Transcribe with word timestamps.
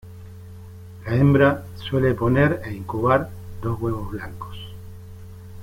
La 1.05 1.15
hembra 1.15 1.63
suele 1.75 2.15
poner 2.15 2.63
e 2.65 2.73
incubar 2.73 3.29
dos 3.61 3.79
huevos 3.79 4.09
blancos. 4.09 4.57